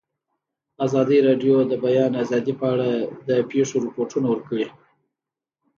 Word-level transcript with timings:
ازادي 0.85 1.17
راډیو 1.27 1.55
د 1.65 1.69
د 1.71 1.73
بیان 1.85 2.11
آزادي 2.23 2.53
په 2.61 2.65
اړه 2.73 2.89
د 3.27 3.29
پېښو 3.51 3.75
رپوټونه 3.85 4.27
ورکړي. 4.31 4.65